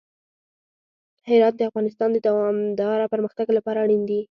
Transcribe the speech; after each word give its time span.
هرات 1.29 1.53
د 1.57 1.61
افغانستان 1.69 2.09
د 2.13 2.17
دوامداره 2.27 3.05
پرمختګ 3.13 3.47
لپاره 3.57 3.77
اړین 3.85 4.01
دي. 4.09 4.21